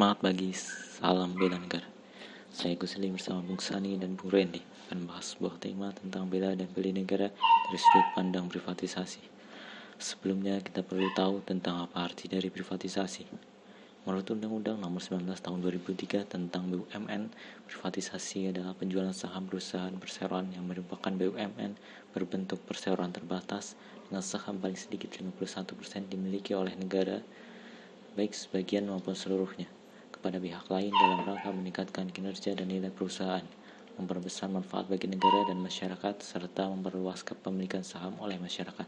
Semangat 0.00 0.24
bagi 0.24 0.56
salam 0.56 1.36
bela 1.36 1.60
negara. 1.60 1.84
Saya 2.48 2.72
Gus 2.72 2.96
Lim 2.96 3.20
bersama 3.20 3.44
Bung 3.44 3.60
Sani 3.60 4.00
dan 4.00 4.16
Bung 4.16 4.32
Randy 4.32 4.64
akan 4.88 5.04
membahas 5.04 5.36
sebuah 5.36 5.60
tema 5.60 5.92
tentang 5.92 6.24
bela 6.24 6.56
dan 6.56 6.72
beli 6.72 6.96
negara 6.96 7.28
dari 7.28 7.76
sudut 7.76 8.08
pandang 8.16 8.48
privatisasi. 8.48 9.20
Sebelumnya 10.00 10.56
kita 10.64 10.80
perlu 10.80 11.04
tahu 11.12 11.44
tentang 11.44 11.84
apa 11.84 12.08
arti 12.08 12.32
dari 12.32 12.48
privatisasi. 12.48 13.28
Menurut 14.08 14.24
Undang-Undang 14.24 14.80
Nomor 14.80 15.04
19 15.04 15.36
Tahun 15.36 15.58
2003 15.60 16.32
tentang 16.32 16.72
BUMN, 16.72 17.28
privatisasi 17.68 18.56
adalah 18.56 18.72
penjualan 18.72 19.12
saham 19.12 19.52
perusahaan 19.52 19.92
perseroan 20.00 20.48
yang 20.56 20.64
merupakan 20.64 21.12
BUMN 21.12 21.76
berbentuk 22.16 22.64
perseroan 22.64 23.12
terbatas 23.12 23.76
dengan 24.08 24.24
saham 24.24 24.64
paling 24.64 24.80
sedikit 24.80 25.12
51% 25.20 26.08
dimiliki 26.08 26.56
oleh 26.56 26.72
negara 26.72 27.20
baik 28.16 28.32
sebagian 28.32 28.88
maupun 28.88 29.12
seluruhnya 29.12 29.68
kepada 30.20 30.36
pihak 30.36 30.68
lain 30.68 30.92
dalam 30.92 31.24
rangka 31.24 31.48
meningkatkan 31.48 32.12
kinerja 32.12 32.52
dan 32.52 32.68
nilai 32.68 32.92
perusahaan, 32.92 33.40
memperbesar 33.96 34.52
manfaat 34.52 34.84
bagi 34.84 35.08
negara 35.08 35.48
dan 35.48 35.56
masyarakat, 35.64 36.20
serta 36.20 36.68
memperluas 36.68 37.24
kepemilikan 37.24 37.80
saham 37.80 38.20
oleh 38.20 38.36
masyarakat. 38.36 38.84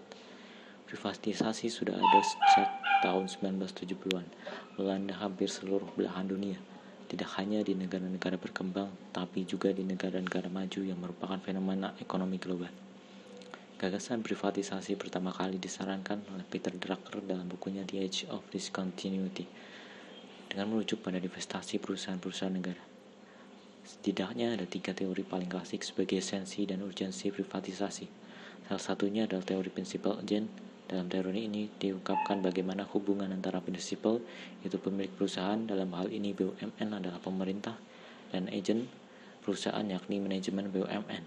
Privatisasi 0.84 1.72
sudah 1.72 1.96
ada 1.96 2.20
sejak 2.20 2.68
tahun 3.00 3.32
1970-an, 3.32 4.28
melanda 4.77 5.16
hampir 5.24 5.48
seluruh 5.48 5.88
belahan 5.96 6.28
dunia, 6.28 6.60
tidak 7.08 7.33
hanya 7.41 7.64
di 7.64 7.80
negara-negara 7.80 8.36
berkembang, 8.36 8.92
tapi 9.16 9.48
juga 9.48 9.72
di 9.72 9.88
negara-negara 9.88 10.52
maju 10.52 10.80
yang 10.84 11.00
merupakan 11.00 11.41
fenomena 11.41 11.96
ekonomi 11.96 12.36
global. 12.36 12.69
Gagasan 13.80 14.20
privatisasi 14.20 15.00
pertama 15.00 15.33
kali 15.33 15.56
disarankan 15.56 16.28
oleh 16.36 16.44
Peter 16.44 16.77
Drucker 16.77 17.24
dalam 17.24 17.48
bukunya 17.48 17.88
The 17.88 18.05
Age 18.05 18.28
of 18.28 18.44
Discontinuity 18.52 19.72
dengan 20.53 20.69
merujuk 20.69 21.00
pada 21.00 21.17
divestasi 21.17 21.81
perusahaan-perusahaan 21.81 22.53
negara. 22.53 22.84
Setidaknya 23.89 24.53
ada 24.53 24.69
tiga 24.69 24.92
teori 24.92 25.25
paling 25.25 25.48
klasik 25.48 25.81
sebagai 25.81 26.20
esensi 26.20 26.69
dan 26.69 26.84
urgensi 26.84 27.33
privatisasi. 27.33 28.06
Salah 28.69 28.84
satunya 28.84 29.25
adalah 29.25 29.48
teori 29.48 29.72
prinsipal 29.72 30.20
agent. 30.20 30.53
Dalam 30.84 31.09
teori 31.09 31.48
ini 31.48 31.72
diungkapkan 31.81 32.44
bagaimana 32.44 32.84
hubungan 32.92 33.33
antara 33.33 33.64
prinsipal, 33.64 34.20
yaitu 34.61 34.77
pemilik 34.77 35.09
perusahaan, 35.09 35.56
dalam 35.64 35.89
hal 35.97 36.12
ini 36.12 36.36
BUMN 36.36 36.89
adalah 36.92 37.16
pemerintah, 37.16 37.81
dan 38.28 38.53
agent 38.53 38.92
perusahaan 39.41 39.89
yakni 39.89 40.20
manajemen 40.20 40.69
BUMN. 40.69 41.25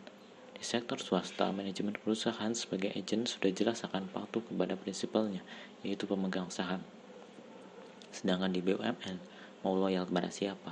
Di 0.54 0.64
sektor 0.64 1.02
swasta, 1.02 1.50
manajemen 1.50 1.98
perusahaan 1.98 2.54
sebagai 2.54 2.94
agent 2.94 3.26
sudah 3.26 3.50
jelas 3.50 3.82
akan 3.82 4.06
patuh 4.08 4.46
kepada 4.46 4.78
prinsipalnya, 4.78 5.42
yaitu 5.82 6.06
pemegang 6.06 6.48
saham. 6.54 6.86
Sedangkan 8.16 8.56
di 8.56 8.64
BUMN, 8.64 9.20
mau 9.68 9.76
loyal 9.76 10.08
kepada 10.08 10.32
siapa? 10.32 10.72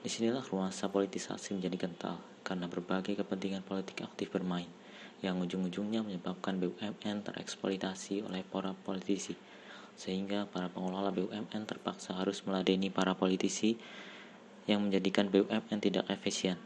Di 0.00 0.08
sinilah 0.08 0.40
ruasa 0.48 0.88
politisasi 0.88 1.52
menjadi 1.52 1.84
kental, 1.84 2.16
karena 2.40 2.64
berbagai 2.72 3.20
kepentingan 3.20 3.60
politik 3.60 4.00
aktif 4.00 4.32
bermain, 4.32 4.72
yang 5.20 5.36
ujung-ujungnya 5.44 6.00
menyebabkan 6.00 6.56
BUMN 6.56 7.20
tereksploitasi 7.20 8.24
oleh 8.24 8.40
para 8.48 8.72
politisi, 8.72 9.36
sehingga 10.00 10.48
para 10.48 10.72
pengelola 10.72 11.12
BUMN 11.12 11.68
terpaksa 11.68 12.16
harus 12.16 12.40
meladeni 12.48 12.88
para 12.88 13.12
politisi 13.12 13.76
yang 14.64 14.88
menjadikan 14.88 15.28
BUMN 15.28 15.84
tidak 15.84 16.08
efisien. 16.08 16.56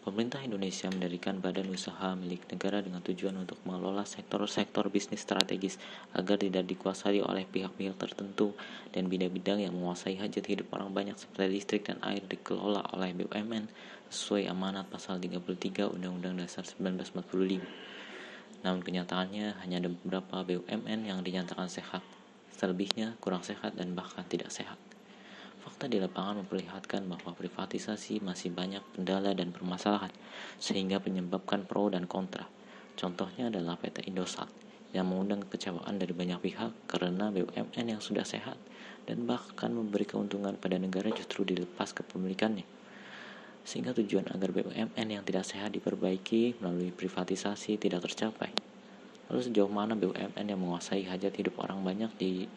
Pemerintah 0.00 0.40
Indonesia 0.40 0.88
mendirikan 0.88 1.44
badan 1.44 1.68
usaha 1.68 2.16
milik 2.16 2.48
negara 2.48 2.80
dengan 2.80 3.04
tujuan 3.04 3.36
untuk 3.36 3.60
mengelola 3.68 4.08
sektor-sektor 4.08 4.88
bisnis 4.88 5.20
strategis 5.20 5.76
agar 6.16 6.40
tidak 6.40 6.64
dikuasai 6.72 7.20
oleh 7.20 7.44
pihak-pihak 7.44 8.00
tertentu 8.00 8.56
dan 8.96 9.12
bidang-bidang 9.12 9.60
yang 9.60 9.76
menguasai 9.76 10.16
hajat 10.16 10.40
hidup 10.48 10.72
orang 10.72 10.96
banyak 10.96 11.20
seperti 11.20 11.52
listrik 11.52 11.82
dan 11.84 12.00
air 12.00 12.24
dikelola 12.24 12.96
oleh 12.96 13.12
BUMN 13.12 13.68
sesuai 14.08 14.48
amanat 14.48 14.88
pasal 14.88 15.20
33 15.20 15.92
Undang-Undang 15.92 16.48
Dasar 16.48 16.64
1945. 16.64 17.60
Namun 18.64 18.80
kenyataannya 18.80 19.60
hanya 19.60 19.84
ada 19.84 19.92
beberapa 19.92 20.48
BUMN 20.48 21.12
yang 21.12 21.20
dinyatakan 21.20 21.68
sehat, 21.68 22.00
selebihnya 22.56 23.20
kurang 23.20 23.44
sehat 23.44 23.76
dan 23.76 23.92
bahkan 23.92 24.24
tidak 24.24 24.48
sehat. 24.48 24.80
Fakta 25.60 25.92
di 25.92 26.00
lapangan 26.00 26.40
memperlihatkan 26.40 27.04
bahwa 27.04 27.36
privatisasi 27.36 28.24
masih 28.24 28.48
banyak 28.48 28.80
kendala 28.96 29.36
dan 29.36 29.52
permasalahan, 29.52 30.12
sehingga 30.56 31.04
menyebabkan 31.04 31.68
pro 31.68 31.92
dan 31.92 32.08
kontra. 32.08 32.48
Contohnya 32.96 33.52
adalah 33.52 33.76
PT 33.76 34.08
Indosat, 34.08 34.48
yang 34.90 35.06
mengundang 35.06 35.46
kekecewaan 35.46 36.02
dari 36.02 36.10
banyak 36.10 36.40
pihak 36.42 36.72
karena 36.90 37.30
BUMN 37.30 37.86
yang 37.96 38.02
sudah 38.02 38.26
sehat 38.26 38.58
dan 39.06 39.22
bahkan 39.26 39.70
memberi 39.70 40.02
keuntungan 40.02 40.58
pada 40.58 40.76
negara 40.76 41.12
justru 41.14 41.46
dilepas 41.46 41.94
kepemilikannya. 41.94 42.66
Sehingga 43.62 43.94
tujuan 43.94 44.26
agar 44.34 44.50
BUMN 44.50 45.06
yang 45.06 45.22
tidak 45.22 45.46
sehat 45.46 45.76
diperbaiki 45.76 46.58
melalui 46.58 46.90
privatisasi 46.90 47.78
tidak 47.78 48.08
tercapai. 48.10 48.50
Lalu 49.30 49.40
sejauh 49.46 49.70
mana 49.70 49.94
BUMN 49.94 50.42
yang 50.42 50.58
menguasai 50.58 51.06
hajat 51.06 51.38
hidup 51.38 51.62
orang 51.62 51.86
banyak 51.86 52.10
di 52.18 52.50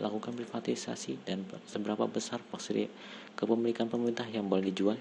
lakukan 0.00 0.32
privatisasi 0.32 1.24
dan 1.26 1.44
seberapa 1.68 2.08
besar 2.08 2.40
porsi 2.40 2.88
kepemilikan 3.36 3.90
pemerintah 3.90 4.28
yang 4.30 4.48
boleh 4.48 4.72
dijual? 4.72 4.96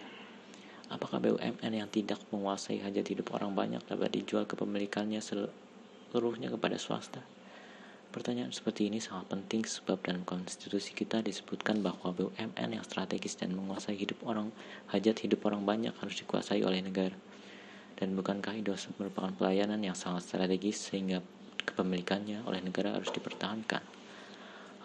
Apakah 0.91 1.23
BUMN 1.23 1.71
yang 1.71 1.87
tidak 1.87 2.19
menguasai 2.35 2.83
hajat 2.83 3.15
hidup 3.15 3.31
orang 3.31 3.55
banyak 3.55 3.79
dapat 3.87 4.11
dijual 4.11 4.43
kepemilikannya 4.43 5.23
seluruhnya 5.23 6.51
kepada 6.51 6.75
swasta? 6.75 7.23
Pertanyaan 8.11 8.51
seperti 8.51 8.91
ini 8.91 8.99
sangat 8.99 9.31
penting 9.31 9.63
sebab 9.63 10.03
dalam 10.03 10.27
konstitusi 10.27 10.91
kita 10.91 11.23
disebutkan 11.23 11.79
bahwa 11.79 12.11
BUMN 12.11 12.75
yang 12.75 12.83
strategis 12.83 13.39
dan 13.39 13.55
menguasai 13.55 13.95
hidup 13.95 14.19
orang, 14.27 14.51
hajat 14.91 15.23
hidup 15.23 15.47
orang 15.47 15.63
banyak 15.63 15.95
harus 15.95 16.19
dikuasai 16.19 16.59
oleh 16.67 16.83
negara. 16.83 17.15
Dan 17.95 18.11
bukankah 18.19 18.59
Indosat 18.59 18.91
merupakan 18.99 19.31
pelayanan 19.31 19.79
yang 19.79 19.95
sangat 19.95 20.27
strategis 20.27 20.91
sehingga 20.91 21.23
kepemilikannya 21.63 22.43
oleh 22.43 22.59
negara 22.59 22.99
harus 22.99 23.15
dipertahankan? 23.15 24.00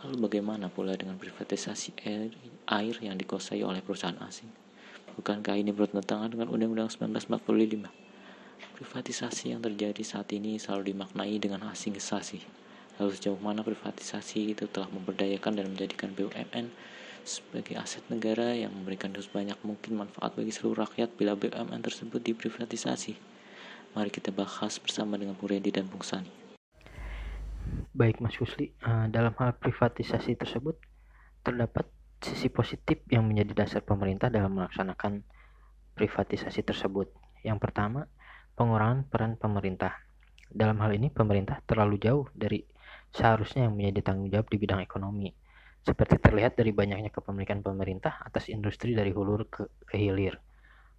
Lalu 0.07 0.23
bagaimana 0.31 0.71
pula 0.71 0.95
dengan 0.95 1.19
privatisasi 1.19 1.99
air, 2.07 2.31
air 2.71 2.95
yang 3.03 3.19
dikuasai 3.19 3.67
oleh 3.67 3.83
perusahaan 3.83 4.15
asing? 4.23 4.47
Bukankah 5.19 5.59
ini 5.59 5.75
bertentangan 5.75 6.31
dengan 6.31 6.47
Undang-Undang 6.47 6.95
1945? 6.95 7.91
Privatisasi 8.79 9.51
yang 9.51 9.59
terjadi 9.59 9.99
saat 10.07 10.31
ini 10.31 10.63
selalu 10.63 10.95
dimaknai 10.95 11.43
dengan 11.43 11.67
asingisasi. 11.67 12.39
Lalu 13.03 13.19
sejauh 13.19 13.43
mana 13.43 13.67
privatisasi 13.67 14.55
itu 14.55 14.71
telah 14.71 14.87
memberdayakan 14.95 15.59
dan 15.59 15.75
menjadikan 15.75 16.15
BUMN 16.15 16.71
sebagai 17.27 17.75
aset 17.75 18.07
negara 18.07 18.55
yang 18.55 18.71
memberikan 18.71 19.11
sebanyak 19.11 19.59
mungkin 19.67 20.07
manfaat 20.07 20.39
bagi 20.39 20.55
seluruh 20.55 20.87
rakyat 20.87 21.19
bila 21.19 21.35
BUMN 21.35 21.83
tersebut 21.83 22.23
diprivatisasi? 22.23 23.19
Mari 23.99 24.15
kita 24.15 24.31
bahas 24.31 24.79
bersama 24.79 25.19
dengan 25.19 25.35
Bung 25.35 25.51
Redi 25.51 25.75
dan 25.75 25.91
Bung 25.91 26.07
Sani. 26.07 26.46
Baik 27.97 28.21
Mas 28.21 28.37
Husli, 28.37 28.77
uh, 28.85 29.09
dalam 29.09 29.33
hal 29.41 29.57
privatisasi 29.57 30.37
tersebut 30.37 30.77
terdapat 31.41 31.89
sisi 32.21 32.53
positif 32.53 33.01
yang 33.09 33.25
menjadi 33.25 33.65
dasar 33.65 33.81
pemerintah 33.89 34.29
dalam 34.29 34.53
melaksanakan 34.53 35.25
privatisasi 35.97 36.61
tersebut. 36.61 37.09
Yang 37.41 37.57
pertama, 37.57 38.05
pengurangan 38.53 39.09
peran 39.09 39.41
pemerintah. 39.41 39.97
Dalam 40.45 40.77
hal 40.85 40.93
ini 40.93 41.09
pemerintah 41.09 41.65
terlalu 41.65 41.97
jauh 41.97 42.29
dari 42.37 42.61
seharusnya 43.17 43.65
yang 43.65 43.73
menjadi 43.73 44.13
tanggung 44.13 44.29
jawab 44.29 44.53
di 44.53 44.57
bidang 44.61 44.85
ekonomi. 44.85 45.33
Seperti 45.81 46.21
terlihat 46.21 46.53
dari 46.53 46.77
banyaknya 46.77 47.09
kepemilikan 47.09 47.65
pemerintah 47.65 48.21
atas 48.21 48.53
industri 48.53 48.93
dari 48.93 49.09
hulu 49.09 49.49
ke, 49.49 49.73
ke 49.89 49.97
hilir. 49.97 50.37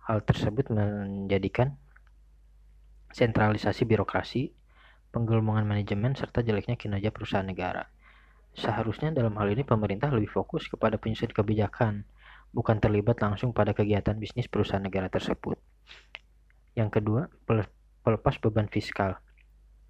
Hal 0.10 0.26
tersebut 0.26 0.74
menjadikan 0.74 1.78
sentralisasi 3.14 3.86
birokrasi 3.86 4.50
penggelembungan 5.12 5.64
manajemen, 5.64 6.14
serta 6.14 6.44
jeleknya 6.44 6.76
kinerja 6.76 7.10
perusahaan 7.10 7.46
negara. 7.46 7.90
Seharusnya 8.58 9.14
dalam 9.14 9.38
hal 9.38 9.54
ini 9.54 9.62
pemerintah 9.62 10.10
lebih 10.10 10.34
fokus 10.34 10.66
kepada 10.66 10.98
penyusun 10.98 11.30
kebijakan, 11.30 12.10
bukan 12.50 12.82
terlibat 12.82 13.22
langsung 13.22 13.54
pada 13.54 13.78
kegiatan 13.78 14.18
bisnis 14.18 14.50
perusahaan 14.50 14.82
negara 14.82 15.14
tersebut. 15.14 15.62
Yang 16.74 16.90
kedua, 17.02 17.30
pelepas 18.02 18.36
beban 18.42 18.66
fiskal. 18.70 19.22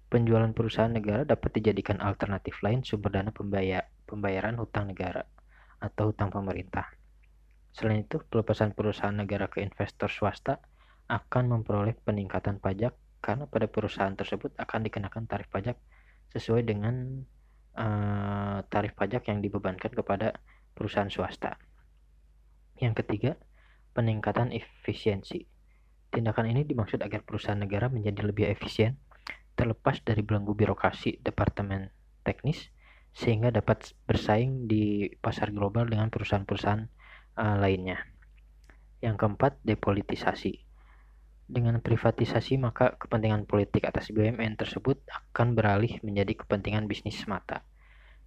Penjualan 0.08 0.52
perusahaan 0.56 0.88
negara 0.88 1.24
dapat 1.28 1.60
dijadikan 1.60 2.00
alternatif 2.00 2.64
lain 2.64 2.80
sumber 2.80 3.12
dana 3.12 3.28
pembayar, 3.28 3.84
pembayaran 4.08 4.56
hutang 4.56 4.88
negara 4.88 5.24
atau 5.84 6.12
hutang 6.12 6.32
pemerintah. 6.32 6.88
Selain 7.76 8.04
itu, 8.04 8.16
pelepasan 8.32 8.72
perusahaan 8.72 9.12
negara 9.12 9.52
ke 9.52 9.60
investor 9.60 10.08
swasta 10.08 10.64
akan 11.08 11.60
memperoleh 11.60 11.96
peningkatan 12.04 12.60
pajak 12.60 12.96
karena 13.18 13.50
pada 13.50 13.66
perusahaan 13.66 14.14
tersebut 14.14 14.54
akan 14.56 14.80
dikenakan 14.86 15.26
tarif 15.26 15.50
pajak 15.50 15.76
sesuai 16.32 16.62
dengan 16.66 17.24
uh, 17.74 18.58
tarif 18.68 18.94
pajak 18.94 19.30
yang 19.32 19.42
dibebankan 19.42 19.90
kepada 19.90 20.38
perusahaan 20.74 21.10
swasta. 21.10 21.58
Yang 22.78 23.02
ketiga, 23.02 23.32
peningkatan 23.96 24.54
efisiensi. 24.54 25.42
Tindakan 26.08 26.54
ini 26.54 26.62
dimaksud 26.62 27.02
agar 27.02 27.26
perusahaan 27.26 27.58
negara 27.58 27.90
menjadi 27.90 28.22
lebih 28.22 28.46
efisien, 28.48 28.96
terlepas 29.58 29.98
dari 30.06 30.22
belenggu 30.22 30.54
birokrasi 30.54 31.18
departemen 31.18 31.90
teknis, 32.22 32.70
sehingga 33.10 33.50
dapat 33.50 33.98
bersaing 34.06 34.70
di 34.70 35.10
pasar 35.18 35.50
global 35.50 35.90
dengan 35.90 36.06
perusahaan-perusahaan 36.08 36.86
uh, 37.34 37.56
lainnya. 37.58 37.98
Yang 39.02 39.26
keempat, 39.26 39.58
depolitisasi. 39.66 40.67
Dengan 41.48 41.80
privatisasi, 41.80 42.60
maka 42.60 43.00
kepentingan 43.00 43.48
politik 43.48 43.88
atas 43.88 44.12
BUMN 44.12 44.60
tersebut 44.60 45.00
akan 45.08 45.56
beralih 45.56 45.96
menjadi 46.04 46.44
kepentingan 46.44 46.84
bisnis 46.84 47.16
semata. 47.24 47.64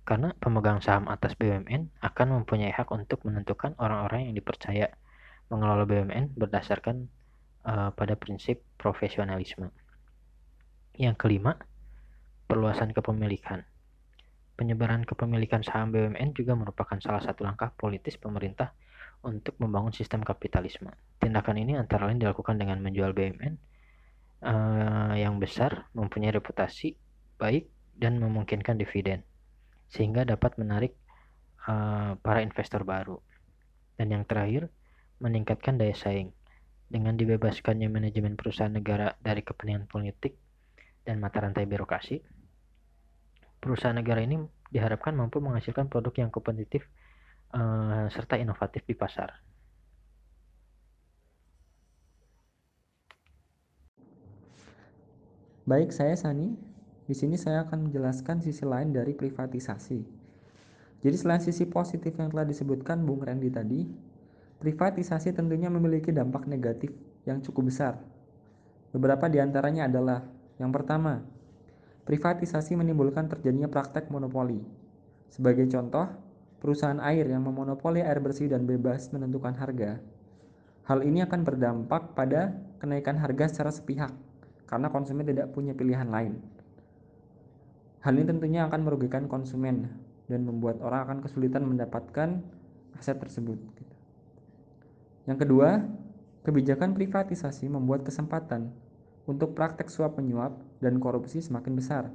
Karena 0.01 0.33
pemegang 0.33 0.81
saham 0.81 1.06
atas 1.06 1.38
BUMN 1.38 2.01
akan 2.01 2.27
mempunyai 2.41 2.73
hak 2.73 2.89
untuk 2.89 3.21
menentukan 3.21 3.77
orang-orang 3.77 4.25
yang 4.25 4.33
dipercaya 4.33 4.97
mengelola 5.53 5.85
BUMN 5.85 6.33
berdasarkan 6.33 7.13
uh, 7.69 7.94
pada 7.94 8.18
prinsip 8.18 8.65
profesionalisme. 8.81 9.69
Yang 10.97 11.21
kelima, 11.21 11.62
perluasan 12.50 12.89
kepemilikan. 12.89 13.69
Penyebaran 14.57 15.06
kepemilikan 15.06 15.62
saham 15.62 15.94
BUMN 15.94 16.33
juga 16.33 16.57
merupakan 16.57 16.97
salah 16.97 17.21
satu 17.21 17.45
langkah 17.45 17.69
politis 17.77 18.18
pemerintah 18.18 18.73
untuk 19.21 19.53
membangun 19.62 19.94
sistem 19.94 20.25
kapitalisme. 20.25 20.89
Tindakan 21.21 21.62
ini 21.62 21.77
antara 21.77 22.09
lain 22.09 22.18
dilakukan 22.18 22.57
dengan 22.57 22.81
menjual 22.81 23.13
BUMN 23.13 23.53
uh, 23.53 23.53
eh, 24.50 25.13
yang 25.21 25.38
besar, 25.38 25.89
mempunyai 25.94 26.33
reputasi 26.33 26.97
baik, 27.38 27.69
dan 27.97 28.18
memungkinkan 28.18 28.81
dividen, 28.81 29.21
sehingga 29.89 30.25
dapat 30.25 30.57
menarik 30.57 30.97
uh, 31.69 32.18
para 32.18 32.41
investor 32.41 32.81
baru. 32.81 33.21
Dan 33.97 34.09
yang 34.09 34.25
terakhir, 34.25 34.73
meningkatkan 35.21 35.77
daya 35.77 35.94
saing. 35.94 36.33
Dengan 36.91 37.15
dibebaskannya 37.15 37.88
manajemen 37.88 38.35
perusahaan 38.35 38.73
negara 38.73 39.15
dari 39.21 39.45
kepentingan 39.45 39.88
politik 39.88 40.35
dan 41.07 41.23
mata 41.23 41.39
rantai 41.39 41.63
birokrasi, 41.63 42.19
perusahaan 43.62 43.95
negara 43.95 44.25
ini 44.25 44.41
diharapkan 44.73 45.15
mampu 45.15 45.39
menghasilkan 45.39 45.88
produk 45.88 46.25
yang 46.25 46.29
kompetitif 46.33 46.83
uh, 47.56 48.06
serta 48.12 48.39
inovatif 48.39 48.83
di 48.88 48.95
pasar. 48.95 49.31
Baik, 55.68 55.94
saya 55.94 56.18
Sani. 56.18 56.57
Di 57.06 57.15
sini 57.15 57.36
saya 57.36 57.68
akan 57.68 57.92
menjelaskan 57.92 58.39
sisi 58.39 58.63
lain 58.63 58.95
dari 58.95 59.12
privatisasi. 59.12 60.00
Jadi 61.01 61.15
selain 61.18 61.42
sisi 61.44 61.68
positif 61.68 62.13
yang 62.15 62.31
telah 62.31 62.45
disebutkan 62.45 63.03
Bung 63.03 63.25
Randy 63.25 63.50
tadi, 63.50 63.83
privatisasi 64.62 65.33
tentunya 65.33 65.68
memiliki 65.68 66.13
dampak 66.13 66.45
negatif 66.45 66.94
yang 67.25 67.42
cukup 67.42 67.74
besar. 67.74 68.00
Beberapa 68.94 69.27
di 69.27 69.42
antaranya 69.42 69.89
adalah 69.89 70.24
yang 70.62 70.69
pertama, 70.69 71.25
privatisasi 72.06 72.77
menimbulkan 72.77 73.27
terjadinya 73.27 73.68
praktek 73.68 74.13
monopoli. 74.13 74.62
Sebagai 75.33 75.65
contoh, 75.74 76.06
perusahaan 76.61 77.01
air 77.01 77.25
yang 77.25 77.41
memonopoli 77.41 78.05
air 78.05 78.21
bersih 78.21 78.45
dan 78.45 78.69
bebas 78.69 79.09
menentukan 79.09 79.57
harga. 79.57 79.97
Hal 80.85 81.01
ini 81.01 81.25
akan 81.25 81.41
berdampak 81.41 82.13
pada 82.13 82.53
kenaikan 82.77 83.17
harga 83.17 83.49
secara 83.49 83.73
sepihak 83.73 84.13
karena 84.69 84.93
konsumen 84.93 85.25
tidak 85.25 85.49
punya 85.51 85.73
pilihan 85.73 86.07
lain. 86.07 86.37
Hal 88.05 88.13
ini 88.13 88.29
tentunya 88.29 88.65
akan 88.69 88.85
merugikan 88.85 89.25
konsumen 89.25 89.89
dan 90.29 90.45
membuat 90.45 90.79
orang 90.85 91.09
akan 91.09 91.17
kesulitan 91.25 91.65
mendapatkan 91.65 92.41
aset 92.97 93.17
tersebut. 93.17 93.57
Yang 95.25 95.45
kedua, 95.45 95.85
kebijakan 96.41 96.97
privatisasi 96.97 97.69
membuat 97.69 98.01
kesempatan 98.01 98.73
untuk 99.29 99.53
praktek 99.53 99.89
suap 99.89 100.17
menyuap 100.17 100.57
dan 100.81 100.97
korupsi 100.97 101.45
semakin 101.45 101.73
besar. 101.77 102.09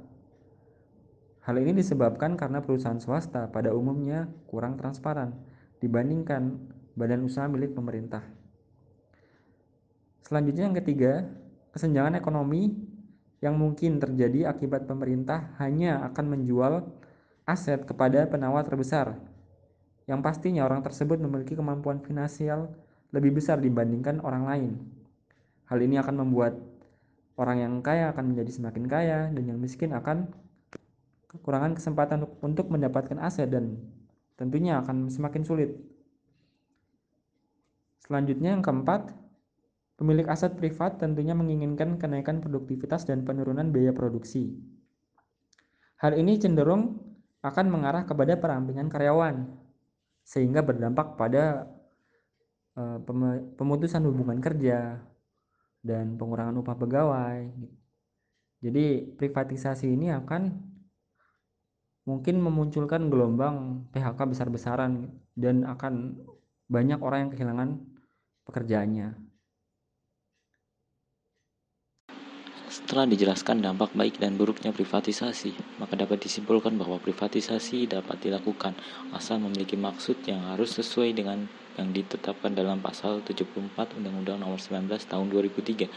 Hal 1.47 1.63
ini 1.63 1.79
disebabkan 1.79 2.35
karena 2.35 2.59
perusahaan 2.59 2.99
swasta 2.99 3.47
pada 3.47 3.71
umumnya 3.71 4.27
kurang 4.51 4.75
transparan 4.75 5.31
dibandingkan 5.79 6.59
badan 6.99 7.23
usaha 7.23 7.47
milik 7.47 7.71
pemerintah. 7.71 8.19
Selanjutnya 10.27 10.67
yang 10.67 10.75
ketiga, 10.75 11.23
kesenjangan 11.71 12.19
ekonomi 12.19 12.75
yang 13.39 13.55
mungkin 13.55 13.95
terjadi 13.95 14.51
akibat 14.51 14.91
pemerintah 14.91 15.55
hanya 15.63 16.03
akan 16.11 16.35
menjual 16.35 16.83
aset 17.47 17.87
kepada 17.87 18.27
penawar 18.27 18.67
terbesar. 18.67 19.15
Yang 20.03 20.19
pastinya 20.27 20.67
orang 20.67 20.83
tersebut 20.83 21.15
memiliki 21.15 21.55
kemampuan 21.55 22.03
finansial 22.03 22.75
lebih 23.15 23.39
besar 23.39 23.63
dibandingkan 23.63 24.19
orang 24.19 24.43
lain. 24.43 24.71
Hal 25.71 25.79
ini 25.79 25.95
akan 25.95 26.27
membuat 26.27 26.59
orang 27.39 27.63
yang 27.63 27.73
kaya 27.79 28.11
akan 28.11 28.35
menjadi 28.35 28.51
semakin 28.51 28.83
kaya 28.91 29.19
dan 29.31 29.43
yang 29.47 29.55
miskin 29.63 29.95
akan 29.95 30.27
kekurangan 31.27 31.75
kesempatan 31.75 32.23
untuk 32.39 32.71
mendapatkan 32.71 33.19
aset 33.19 33.51
dan 33.51 33.75
tentunya 34.39 34.79
akan 34.79 35.11
semakin 35.11 35.43
sulit. 35.43 35.75
Selanjutnya 38.07 38.55
yang 38.55 38.63
keempat, 38.63 39.11
pemilik 39.99 40.23
aset 40.31 40.55
privat 40.55 40.95
tentunya 40.95 41.35
menginginkan 41.35 41.99
kenaikan 41.99 42.39
produktivitas 42.39 43.03
dan 43.03 43.27
penurunan 43.27 43.67
biaya 43.73 43.91
produksi. 43.91 44.55
Hal 45.99 46.15
ini 46.15 46.39
cenderung 46.39 47.03
akan 47.43 47.65
mengarah 47.67 48.07
kepada 48.07 48.39
perampingan 48.39 48.87
karyawan, 48.87 49.49
sehingga 50.23 50.63
berdampak 50.63 51.19
pada 51.19 51.67
uh, 52.79 52.99
pemutusan 53.57 54.05
hubungan 54.07 54.39
kerja 54.39 55.01
dan 55.83 56.15
pengurangan 56.15 56.59
upah 56.61 56.75
pegawai. 56.77 57.41
Jadi 58.59 59.15
privatisasi 59.15 59.93
ini 59.93 60.11
akan 60.11 60.66
mungkin 62.07 62.39
memunculkan 62.39 63.11
gelombang 63.11 63.83
PHK 63.91 64.31
besar-besaran 64.31 65.11
dan 65.35 65.67
akan 65.67 66.15
banyak 66.71 67.03
orang 67.03 67.27
yang 67.27 67.31
kehilangan 67.35 67.69
pekerjaannya. 68.47 69.27
Setelah 72.67 73.07
dijelaskan 73.07 73.63
dampak 73.63 73.91
baik 73.95 74.19
dan 74.19 74.39
buruknya 74.39 74.71
privatisasi, 74.71 75.79
maka 75.79 75.99
dapat 75.99 76.23
disimpulkan 76.23 76.75
bahwa 76.75 76.99
privatisasi 76.99 77.87
dapat 77.87 78.19
dilakukan 78.23 78.75
asal 79.11 79.39
memiliki 79.39 79.75
maksud 79.75 80.23
yang 80.27 80.51
harus 80.51 80.75
sesuai 80.79 81.11
dengan 81.15 81.47
yang 81.75 81.91
ditetapkan 81.91 82.51
dalam 82.55 82.79
pasal 82.79 83.23
74 83.23 83.99
Undang-Undang 83.99 84.43
Nomor 84.43 84.59
19 84.59 84.87
Tahun 85.03 85.27
2003, 85.31 85.87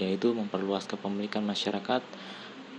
yaitu 0.00 0.28
memperluas 0.32 0.88
kepemilikan 0.88 1.44
masyarakat 1.44 2.00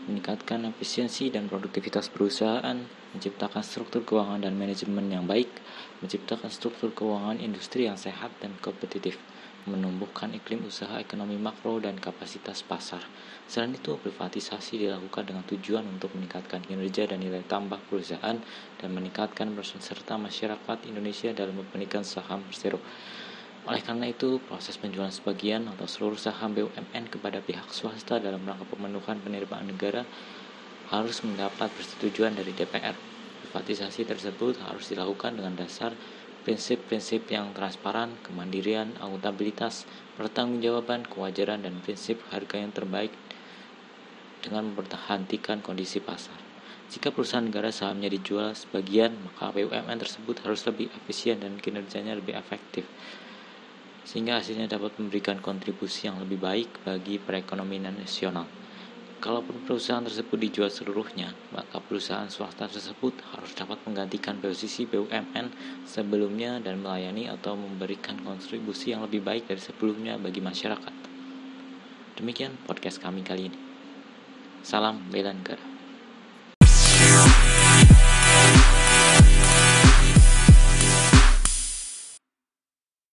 meningkatkan 0.08 0.64
efisiensi 0.72 1.28
dan 1.28 1.52
produktivitas 1.52 2.08
perusahaan, 2.08 2.80
menciptakan 3.12 3.60
struktur 3.60 4.08
keuangan 4.08 4.48
dan 4.48 4.56
manajemen 4.56 5.12
yang 5.12 5.28
baik, 5.28 5.52
menciptakan 6.00 6.48
struktur 6.48 6.96
keuangan 6.96 7.44
industri 7.44 7.92
yang 7.92 8.00
sehat 8.00 8.32
dan 8.40 8.56
kompetitif, 8.64 9.20
menumbuhkan 9.68 10.32
iklim 10.32 10.64
usaha 10.64 10.96
ekonomi 10.98 11.36
makro 11.36 11.84
dan 11.84 12.00
kapasitas 12.00 12.64
pasar. 12.64 13.04
Selain 13.52 13.76
itu, 13.76 14.00
privatisasi 14.00 14.88
dilakukan 14.88 15.28
dengan 15.28 15.44
tujuan 15.44 15.84
untuk 15.84 16.16
meningkatkan 16.16 16.64
kinerja 16.64 17.12
dan 17.12 17.20
nilai 17.20 17.44
tambah 17.44 17.80
perusahaan 17.92 18.40
dan 18.80 18.90
meningkatkan 18.96 19.52
peran 19.52 19.84
serta 19.84 20.16
masyarakat 20.16 20.78
Indonesia 20.88 21.36
dalam 21.36 21.60
mempernikan 21.60 22.08
saham 22.08 22.48
bersero. 22.48 22.80
Oleh 23.68 23.84
karena 23.84 24.08
itu, 24.08 24.40
proses 24.48 24.80
penjualan 24.80 25.12
sebagian 25.12 25.68
atau 25.68 25.84
seluruh 25.84 26.16
saham 26.16 26.56
BUMN 26.56 27.12
kepada 27.12 27.44
pihak 27.44 27.68
swasta 27.76 28.16
dalam 28.16 28.48
rangka 28.48 28.64
pemenuhan 28.64 29.20
penerimaan 29.20 29.68
negara 29.68 30.08
harus 30.88 31.20
mendapat 31.20 31.68
persetujuan 31.76 32.32
dari 32.32 32.56
DPR. 32.56 32.96
Privatisasi 33.44 34.08
tersebut 34.08 34.64
harus 34.64 34.88
dilakukan 34.88 35.36
dengan 35.36 35.60
dasar 35.60 35.92
prinsip-prinsip 36.48 37.28
yang 37.28 37.52
transparan, 37.52 38.16
kemandirian, 38.24 38.96
akuntabilitas, 39.04 39.84
pertanggungjawaban, 40.16 41.04
kewajaran, 41.04 41.68
dan 41.68 41.76
prinsip 41.84 42.24
harga 42.32 42.64
yang 42.64 42.72
terbaik 42.72 43.12
dengan 44.48 44.72
mempertahankan 44.72 45.60
kondisi 45.60 46.00
pasar. 46.00 46.40
Jika 46.88 47.12
perusahaan 47.12 47.44
negara 47.44 47.68
sahamnya 47.68 48.08
dijual 48.08 48.56
sebagian, 48.56 49.28
maka 49.28 49.52
BUMN 49.52 50.00
tersebut 50.00 50.40
harus 50.48 50.64
lebih 50.64 50.88
efisien 51.04 51.44
dan 51.44 51.60
kinerjanya 51.60 52.16
lebih 52.16 52.32
efektif 52.32 52.88
sehingga 54.08 54.40
hasilnya 54.40 54.72
dapat 54.72 54.96
memberikan 54.96 55.44
kontribusi 55.44 56.08
yang 56.08 56.16
lebih 56.24 56.40
baik 56.40 56.88
bagi 56.88 57.20
perekonomian 57.20 57.92
nasional. 57.92 58.48
Kalaupun 59.20 59.68
perusahaan 59.68 60.06
tersebut 60.06 60.38
dijual 60.40 60.72
seluruhnya, 60.72 61.36
maka 61.52 61.84
perusahaan 61.84 62.32
swasta 62.32 62.72
tersebut 62.72 63.20
harus 63.36 63.52
dapat 63.52 63.76
menggantikan 63.84 64.40
posisi 64.40 64.88
BUMN 64.88 65.52
sebelumnya 65.84 66.64
dan 66.64 66.80
melayani 66.80 67.28
atau 67.28 67.60
memberikan 67.60 68.16
kontribusi 68.24 68.96
yang 68.96 69.04
lebih 69.04 69.26
baik 69.26 69.50
dari 69.50 69.60
sebelumnya 69.60 70.16
bagi 70.16 70.40
masyarakat. 70.40 70.94
Demikian 72.16 72.56
podcast 72.64 73.04
kami 73.04 73.26
kali 73.28 73.52
ini. 73.52 73.60
Salam 74.64 75.02
bela. 75.12 75.77